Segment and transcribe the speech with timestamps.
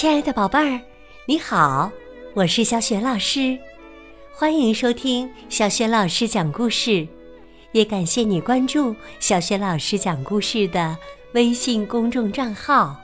[0.00, 0.80] 亲爱的宝贝儿，
[1.26, 1.92] 你好，
[2.32, 3.58] 我是小雪老师，
[4.32, 7.06] 欢迎收听小雪老师讲故事，
[7.72, 10.96] 也感谢你关注小雪老师讲故事的
[11.34, 12.96] 微信公众账号。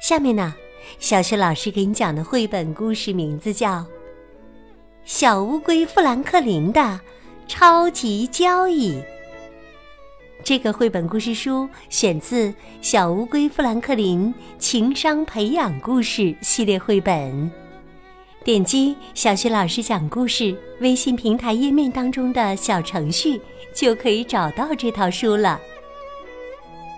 [0.00, 0.54] 下面呢，
[0.98, 3.72] 小雪老师给你讲的绘本故事名字叫
[5.04, 6.98] 《小乌龟富兰克林的
[7.46, 8.92] 超级交易》。
[10.44, 12.48] 这个绘本故事书选自
[12.80, 17.50] 《小乌龟富兰克林情商培养故事》系列绘本。
[18.44, 23.40] 点击小徐老师讲故事微信平台页面当中的小程序，
[23.74, 25.60] 就可以找到这套书了。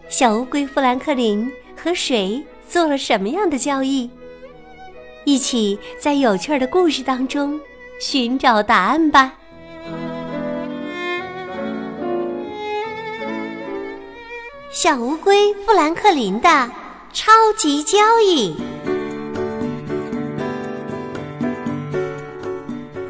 [0.08, 4.08] 小乌龟富兰克林和谁做了什么样的交易？
[5.24, 7.58] 一起在有趣的故事当中
[7.98, 9.38] 寻找答案吧。
[14.82, 16.48] 小乌龟富兰克林的
[17.12, 18.56] 超级交易。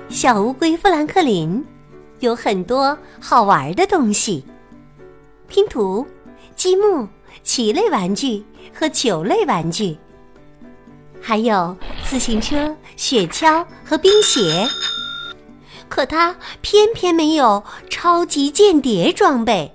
[0.08, 1.64] 小乌龟富兰克林
[2.18, 4.44] 有很多好玩的东西：
[5.46, 6.04] 拼图、
[6.56, 7.06] 积木、
[7.44, 9.96] 棋类玩具和球类玩具，
[11.20, 14.66] 还有自行车、雪橇和冰鞋。
[15.88, 19.72] 可他偏偏没有超级间谍装备。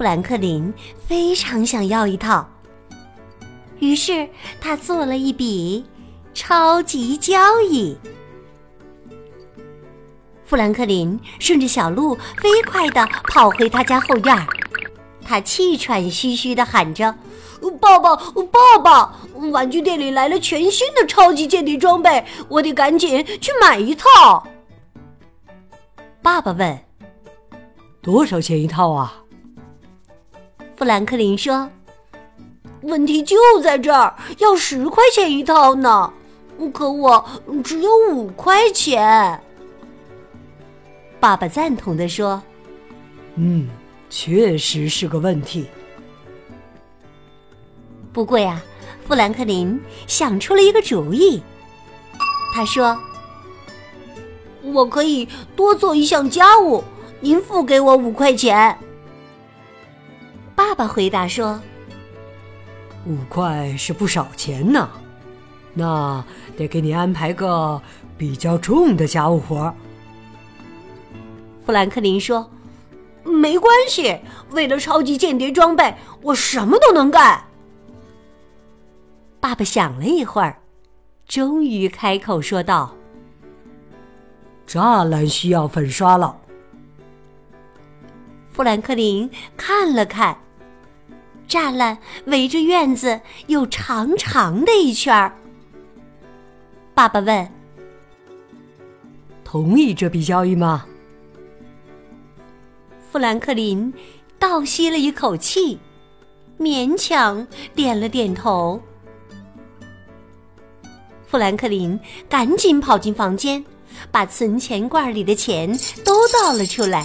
[0.00, 0.72] 富兰克林
[1.06, 2.48] 非常想要一套，
[3.80, 4.26] 于是
[4.58, 5.84] 他做了一笔
[6.32, 7.94] 超级交易。
[10.46, 14.46] 富兰克林顺着小路飞快地跑回他家后院，
[15.22, 17.14] 他气喘吁吁地喊着
[17.78, 19.14] ：“爸爸，爸爸！
[19.52, 24.48] 玩具店里来了全新的超级间谍装备，我得赶紧去买一套。”
[26.22, 26.80] 爸爸问
[28.00, 29.19] ：“多少钱一套啊？”
[30.80, 31.68] 富兰克林说
[32.80, 36.10] ：“问题就在这儿，要十块钱一套呢，
[36.72, 37.22] 可我
[37.62, 39.38] 只有五块钱。”
[41.20, 42.42] 爸爸赞同的说
[43.36, 43.68] ：“嗯，
[44.08, 45.66] 确实是个问题。
[48.10, 48.58] 不过呀，
[49.06, 51.42] 富兰克林想出了一个主意。
[52.54, 52.98] 他说
[54.72, 56.82] ：‘我可以多做一项家务，
[57.20, 58.74] 您付给我五块钱。’”
[60.70, 61.60] 爸爸回答说
[63.04, 64.88] ：“五块是不少钱呢，
[65.74, 66.24] 那
[66.56, 67.82] 得给你安排个
[68.16, 69.74] 比较重的家务活。”
[71.66, 72.48] 富兰克林说
[73.26, 74.20] ：“没关系，
[74.52, 75.92] 为了超级间谍装备，
[76.22, 77.46] 我什么都能干。”
[79.40, 80.60] 爸爸想了一会儿，
[81.26, 82.94] 终于开口说道
[84.68, 86.36] ：“栅栏需要粉刷了。”
[88.52, 90.38] 富兰克林看了看。
[91.50, 95.34] 栅栏围着院子有长长的一圈儿。
[96.94, 97.50] 爸爸问
[99.42, 100.86] ：“同意这笔交易吗？”
[103.10, 103.92] 富兰克林
[104.38, 105.76] 倒吸了一口气，
[106.56, 107.44] 勉强
[107.74, 108.80] 点了点头。
[111.26, 113.64] 富兰克林赶紧跑进房间，
[114.12, 115.68] 把存钱罐里的钱
[116.04, 117.04] 都倒了出来。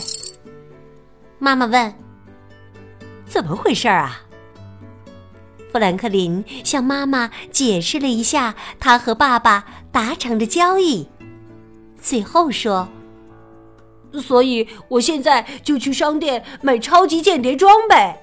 [1.39, 1.91] 妈妈问
[3.25, 4.22] ：“怎么回事啊？”
[5.75, 11.05] 富兰克林向妈妈解释了一下他和爸爸达成的交易，
[12.01, 12.87] 最后说
[14.23, 18.15] ：“所以我现在就去商店买超级间谍装备。”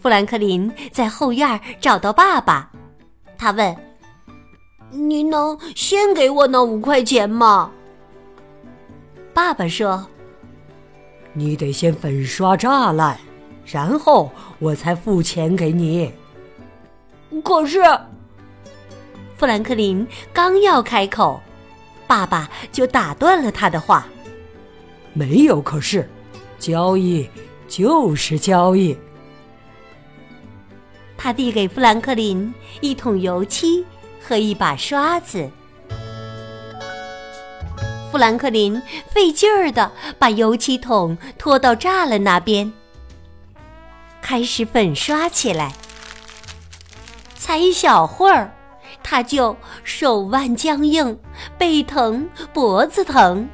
[0.00, 2.70] 富兰克林在后院找到爸爸，
[3.36, 3.76] 他问
[4.88, 7.70] ：“您能先给我那五块钱吗？”
[9.34, 10.06] 爸爸说
[11.36, 13.14] ：“你得先粉刷栅栏。”
[13.66, 16.12] 然后我才付钱给你。
[17.42, 17.82] 可是，
[19.36, 21.40] 富兰克林刚要开口，
[22.06, 24.06] 爸爸就打断了他的话
[25.12, 26.08] ：“没有可是，
[26.58, 27.28] 交易
[27.68, 28.96] 就是交易。”
[31.18, 33.84] 他递给富兰克林一桶油漆
[34.22, 35.50] 和一把刷子。
[38.12, 38.80] 富兰克林
[39.10, 42.72] 费劲儿的把油漆桶拖到栅栏那边。
[44.28, 45.72] 开始粉刷起来，
[47.36, 48.52] 才一小会儿，
[49.00, 51.16] 他就手腕僵硬、
[51.56, 53.48] 背疼、脖子疼，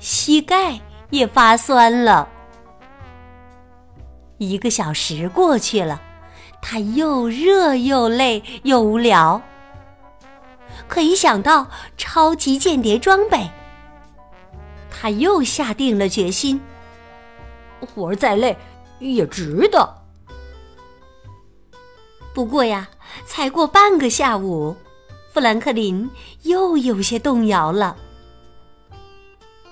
[0.00, 0.80] 膝盖
[1.10, 2.28] 也发酸了。
[4.38, 6.02] 一个小时过去了，
[6.60, 9.40] 他又热又累又无聊。
[10.88, 13.48] 可一想到超级间谍装备，
[14.90, 16.60] 他又下定了决心：
[17.78, 18.58] 活儿再累
[18.98, 19.95] 也值得。
[22.36, 22.86] 不过呀，
[23.24, 24.76] 才过半个下午，
[25.32, 26.10] 富兰克林
[26.42, 27.96] 又有些动摇了。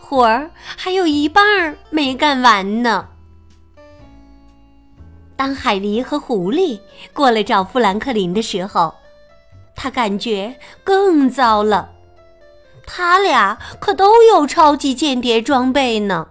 [0.00, 3.06] 活儿还有一半儿没干完呢。
[5.36, 6.80] 当海狸和狐狸
[7.12, 8.94] 过来找富兰克林的时候，
[9.76, 11.90] 他感觉更糟了。
[12.86, 16.28] 他俩可都有超级间谍装备呢。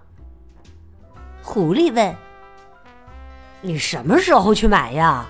[1.44, 2.16] 狐狸问
[3.62, 5.28] ：“你什么时候去买呀？”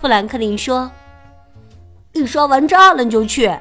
[0.00, 0.90] 富兰克林说
[2.14, 3.54] ：“一刷完栅栏就去。”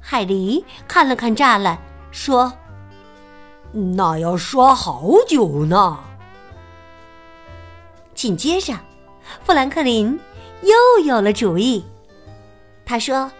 [0.00, 1.78] 海狸看了看栅栏，
[2.10, 2.50] 说
[3.70, 6.00] ：“那要刷好久呢。”
[8.16, 8.72] 紧接着，
[9.44, 10.18] 富兰克林
[10.62, 11.84] 又有了主意。
[12.86, 13.30] 他说：“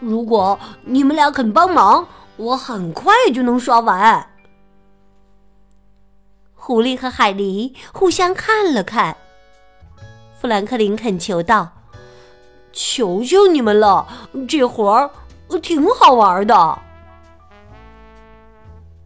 [0.00, 2.06] 如果你们俩肯帮忙，
[2.36, 4.34] 我很快就能刷完。”
[6.54, 9.16] 狐狸和海狸互相看了看。
[10.40, 11.68] 富兰克林恳求道
[12.72, 14.06] ：“求求你们了，
[14.48, 15.10] 这活儿
[15.60, 16.78] 挺好玩的。”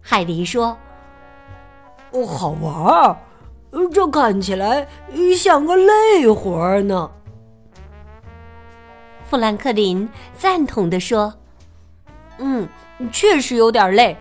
[0.02, 0.76] 海狸说
[2.28, 3.16] ：“好玩，
[3.90, 4.86] 这看起来
[5.34, 7.10] 像个累活儿呢。”
[9.24, 10.06] 富兰克林
[10.36, 11.32] 赞同的说
[12.36, 12.68] ：“嗯，
[13.10, 14.14] 确实有点累，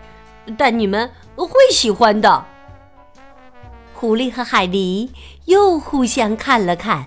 [0.56, 2.42] 但你们会喜欢的。”
[4.02, 5.08] 狐狸和海狸
[5.44, 7.06] 又互相看了看。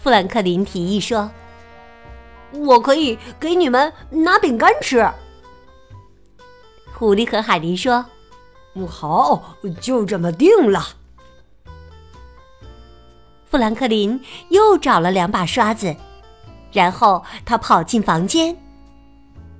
[0.00, 1.32] 富兰克林提议说
[2.54, 5.04] ：“我可以给你们拿饼干吃。”
[6.96, 8.06] 狐狸和海狸说
[8.88, 10.80] ：“好，就这么定了。”
[13.50, 15.96] 富兰克林又找了两把刷子，
[16.70, 18.56] 然后他跑进房间。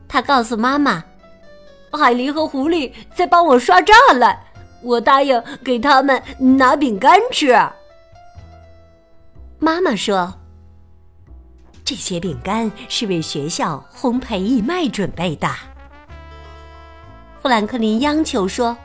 [0.07, 1.03] 他告诉妈妈
[1.91, 4.43] ：“海狸和狐狸在帮我刷栅栏。”
[4.85, 7.57] 我答应给他们拿饼干吃。
[9.59, 10.33] 妈妈说
[11.85, 15.49] ：“这些饼干是为学校烘焙义卖准备的。”
[17.43, 18.77] 富兰克林央求说：“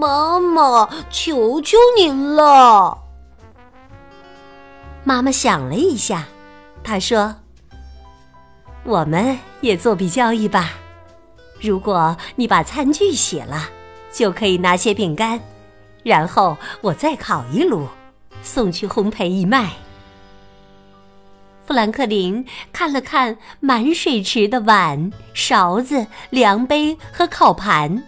[0.00, 2.98] 妈妈，求求您了！”
[5.04, 6.24] 妈妈想了一下，
[6.82, 7.36] 她说
[8.84, 10.70] ：“我们也做笔交易吧。
[11.60, 13.68] 如果你把餐具洗了。”
[14.16, 15.38] 就可以拿些饼干，
[16.02, 17.86] 然后我再烤一炉，
[18.42, 19.70] 送去烘焙义卖。
[21.66, 28.02] 富兰克林看了看满水池的碗、勺子、量杯和烤盘，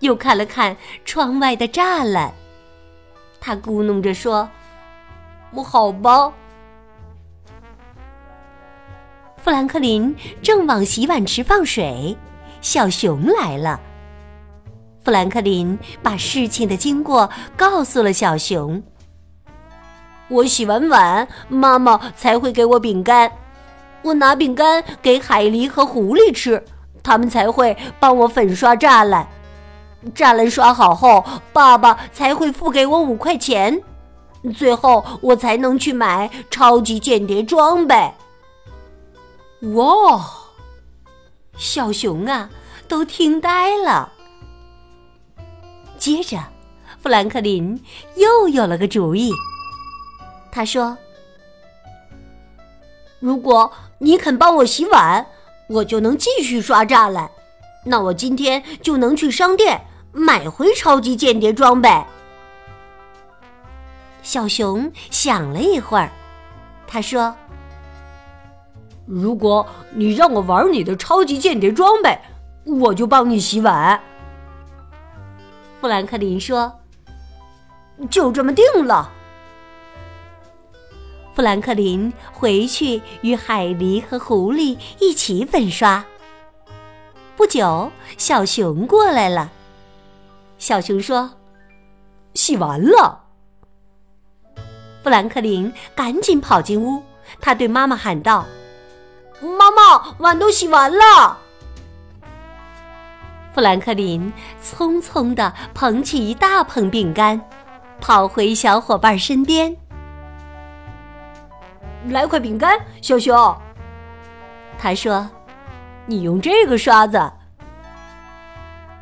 [0.00, 2.30] 又看了看窗外的栅栏，
[3.40, 4.46] 他咕哝着说
[5.54, 6.30] ：“我好吧。”
[9.42, 12.14] 富兰克林正往洗碗池放水，
[12.60, 13.80] 小熊来了。
[15.08, 18.82] 富兰克林把事情的经过告诉了小熊。
[20.28, 23.32] 我洗完碗，妈妈才会给我饼干。
[24.02, 26.62] 我拿饼干给海狸和狐狸吃，
[27.02, 29.26] 他们才会帮我粉刷栅栏。
[30.14, 33.82] 栅栏刷好后，爸爸才会付给我五块钱，
[34.54, 38.12] 最后我才能去买超级间谍装备。
[39.72, 40.22] 哇！
[41.56, 42.50] 小熊啊，
[42.86, 44.12] 都听呆了。
[45.98, 46.38] 接着，
[47.02, 47.82] 富兰克林
[48.16, 49.32] 又有了个主意。
[50.50, 50.96] 他说
[53.20, 55.26] ：“如果你肯帮我洗碗，
[55.68, 57.28] 我就能继续刷栅栏。
[57.84, 59.80] 那我今天就能去商店
[60.12, 61.90] 买回超级间谍装备。”
[64.22, 66.10] 小熊想了一会儿，
[66.86, 67.34] 他说
[69.04, 72.18] ：“如果你让我玩你的超级间谍装备，
[72.64, 74.00] 我就帮你洗碗。”
[75.80, 76.80] 富兰克林说
[78.10, 79.12] ：“就这么定了。”
[81.34, 86.04] 富兰克林回去与海狸和狐狸一起粉刷。
[87.36, 89.50] 不久，小熊过来了。
[90.58, 91.30] 小熊说
[92.34, 93.24] ：“洗完了。”
[95.04, 97.00] 富兰克林赶紧跑进屋，
[97.40, 98.44] 他对妈妈喊道
[99.40, 101.38] ：“妈妈，碗都洗完了。”
[103.54, 107.40] 富兰克林匆匆地捧起一大捧饼干，
[108.00, 109.76] 跑回小伙伴身边。
[112.08, 113.56] 来块饼干，小熊。
[114.78, 115.28] 他说
[116.06, 117.20] ：“你用这个刷子。”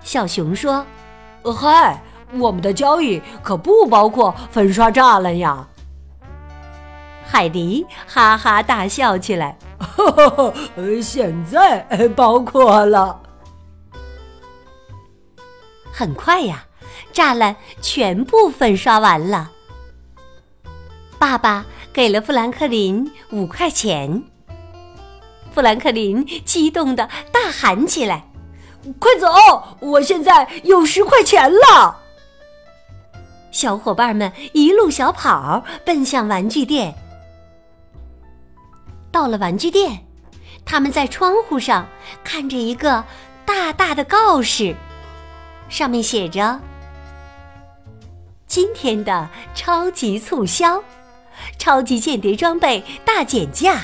[0.00, 0.84] 小熊说
[1.44, 2.00] ：“嗨，
[2.32, 5.66] 我们的交易可不包括粉刷栅栏呀。”
[7.28, 10.54] 海狸哈哈大笑起来：“哈 哈
[11.02, 11.84] 现在
[12.16, 13.20] 包括了。”
[15.96, 16.66] 很快呀，
[17.14, 19.50] 栅栏全部粉刷完了。
[21.18, 24.22] 爸爸给了富兰克林五块钱。
[25.54, 28.28] 富兰克林激动的大喊起来
[29.00, 29.26] ：“快走！
[29.80, 32.02] 我现在有十块钱了！”
[33.50, 36.94] 小伙伴们一路小跑奔向玩具店。
[39.10, 40.06] 到了玩具店，
[40.66, 41.88] 他们在窗户上
[42.22, 43.02] 看着一个
[43.46, 44.76] 大大的告示，
[45.68, 46.60] 上面写着
[48.46, 50.82] ：“今天的超级促销，
[51.58, 53.80] 超级间谍装备大减价。”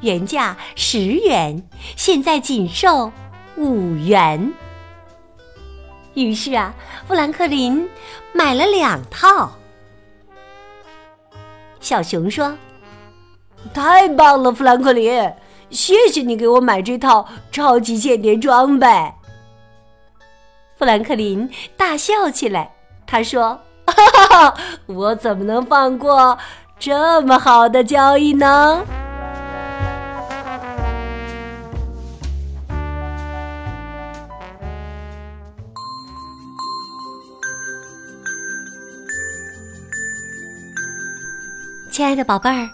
[0.00, 1.62] 原价十元，
[1.94, 3.12] 现在仅售
[3.56, 4.50] 五元。
[6.14, 6.74] 于是啊，
[7.06, 7.86] 富兰克林
[8.32, 9.52] 买了两套。
[11.80, 12.56] 小熊说
[13.74, 15.30] ：“太棒了，富兰克林，
[15.68, 18.88] 谢谢你给我买这套超级间谍装备。”
[20.80, 21.46] 富兰克林
[21.76, 22.72] 大笑起来，
[23.06, 23.48] 他说
[23.84, 24.54] ：“哈哈哈，
[24.86, 26.38] 我怎么能放过
[26.78, 28.82] 这么好的交易呢？”
[41.92, 42.66] 亲爱的宝贝儿，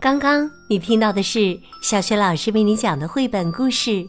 [0.00, 3.90] 刚刚你听到的是小学老师为你讲的绘本故事《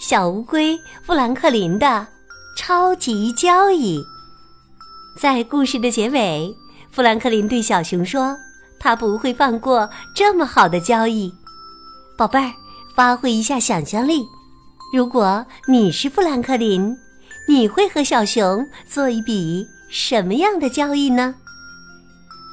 [0.00, 2.08] 小乌龟富兰克林的
[2.56, 3.98] 超级交易》。
[5.20, 6.54] 在故事的结尾，
[6.90, 8.36] 富兰克林对小熊说
[8.78, 11.34] ：“他不会放过这么好的交易。”
[12.16, 12.52] 宝贝儿，
[12.94, 14.24] 发挥一下想象力，
[14.92, 16.96] 如果你是富兰克林，
[17.48, 21.34] 你会和小熊做一笔什么样的交易呢？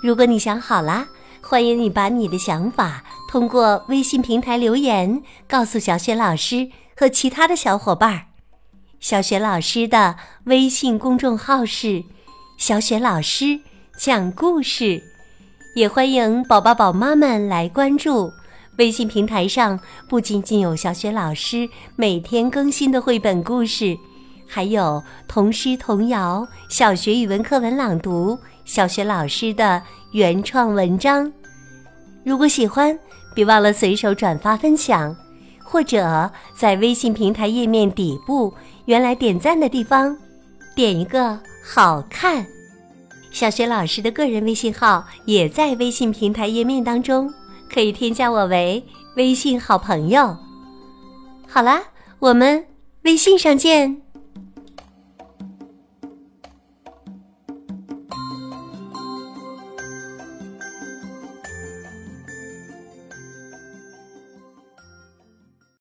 [0.03, 1.07] 如果你想好了，
[1.41, 8.30] 欢迎你把你的想法通过微信平台留言告诉小雪老师和其他的小伙伴儿。
[9.01, 12.03] 小雪老师的微信公众号是
[12.55, 13.59] “小雪老师
[13.97, 15.01] 讲故事”，
[15.73, 18.31] 也欢迎宝宝宝妈们来关注。
[18.77, 23.97] 微信平台上不仅仅有小雪老师每天更新的绘本故事，
[24.47, 28.37] 还有童诗童谣、小学语文课文朗读。
[28.65, 29.81] 小学老师的
[30.11, 31.33] 原创文章，
[32.23, 32.97] 如果喜欢，
[33.33, 35.13] 别忘了随手转发分享，
[35.63, 38.53] 或者在微信平台页面底部
[38.91, 40.17] 原来点赞的地方
[40.75, 42.45] 点一个好看。
[43.31, 47.33] 小学老师的个人微信号也在微信平台页面当中，
[47.73, 50.35] 可以添加我为微信好朋友。
[51.47, 51.81] 好啦，
[52.19, 52.65] 我们
[53.03, 54.01] 微信上见。